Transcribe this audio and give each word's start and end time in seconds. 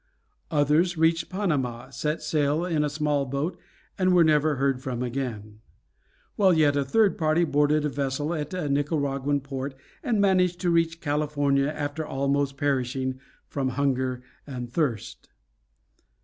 Others 0.49 0.97
reached 0.97 1.29
Panama, 1.29 1.91
set 1.91 2.23
sail 2.23 2.65
in 2.65 2.83
a 2.83 2.89
small 2.89 3.23
boat, 3.23 3.55
and 3.99 4.15
were 4.15 4.23
never 4.23 4.55
heard 4.55 4.81
from 4.81 5.03
again; 5.03 5.59
while 6.35 6.53
yet 6.55 6.75
a 6.75 6.83
third 6.83 7.19
party 7.19 7.43
boarded 7.43 7.85
a 7.85 7.89
vessel 7.89 8.33
at 8.33 8.51
a 8.51 8.67
Nicaraguan 8.67 9.41
port, 9.41 9.75
and 10.01 10.19
managed 10.19 10.59
to 10.61 10.71
reach 10.71 11.01
California 11.01 11.67
after 11.67 12.03
almost 12.03 12.57
perishing 12.57 13.19
from 13.45 13.69
hunger 13.77 14.23
and 14.47 14.73
thirst. 14.73 15.29